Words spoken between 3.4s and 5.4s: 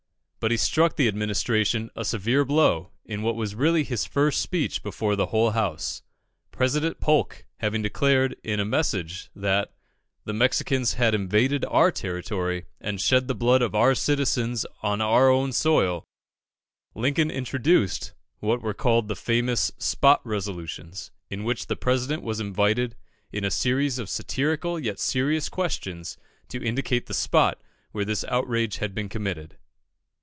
really his first speech before the